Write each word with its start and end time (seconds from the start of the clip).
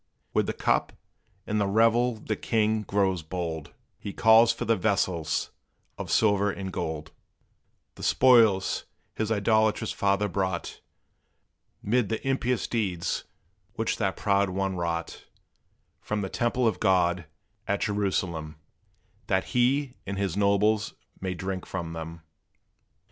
With 0.33 0.47
the 0.47 0.53
cup 0.53 0.93
and 1.45 1.61
the 1.61 1.67
revel 1.67 2.15
the 2.15 2.35
king 2.35 2.81
grows 2.81 3.21
bold 3.21 3.71
He 3.99 4.13
calls 4.13 4.51
for 4.51 4.65
the 4.65 4.75
vessels 4.75 5.51
of 5.95 6.09
silver 6.09 6.49
and 6.49 6.73
gold; 6.73 7.11
The 7.93 8.01
spoils 8.01 8.85
his 9.13 9.31
idolatrous 9.31 9.91
father 9.91 10.27
brought, 10.27 10.81
'Mid 11.83 12.09
the 12.09 12.27
impious 12.27 12.65
deeds 12.65 13.25
which 13.75 13.97
that 13.97 14.17
proud 14.17 14.49
one 14.49 14.75
wrought, 14.75 15.25
From 16.01 16.21
the 16.21 16.29
temple 16.29 16.67
of 16.67 16.79
God, 16.79 17.25
at 17.67 17.81
Jerusalem, 17.81 18.55
That 19.27 19.43
he 19.53 19.93
and 20.07 20.17
his 20.17 20.35
nobles 20.35 20.95
may 21.19 21.35
drink 21.35 21.63
from 21.67 21.93
them. 21.93 22.21